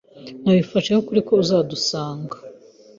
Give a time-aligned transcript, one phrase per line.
[0.43, 2.35] Nabifashe nk'ukuri ko uzadusanga.